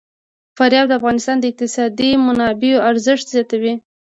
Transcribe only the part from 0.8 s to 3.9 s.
د افغانستان د اقتصادي منابعو ارزښت زیاتوي.